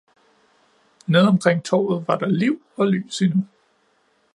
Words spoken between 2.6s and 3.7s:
og lys endnu.